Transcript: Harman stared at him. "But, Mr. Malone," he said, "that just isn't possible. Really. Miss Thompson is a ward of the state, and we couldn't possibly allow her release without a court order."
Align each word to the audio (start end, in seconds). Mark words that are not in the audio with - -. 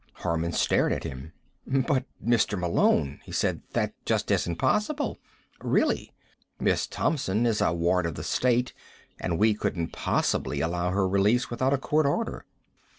Harman 0.13 0.51
stared 0.51 0.91
at 0.91 1.03
him. 1.03 1.31
"But, 1.67 2.05
Mr. 2.25 2.57
Malone," 2.57 3.19
he 3.23 3.31
said, 3.31 3.61
"that 3.73 3.93
just 4.03 4.31
isn't 4.31 4.55
possible. 4.55 5.19
Really. 5.61 6.11
Miss 6.59 6.87
Thompson 6.87 7.45
is 7.45 7.61
a 7.61 7.71
ward 7.71 8.07
of 8.07 8.15
the 8.15 8.23
state, 8.23 8.73
and 9.19 9.37
we 9.37 9.53
couldn't 9.53 9.91
possibly 9.93 10.59
allow 10.59 10.89
her 10.89 11.07
release 11.07 11.51
without 11.51 11.71
a 11.71 11.77
court 11.77 12.07
order." 12.07 12.45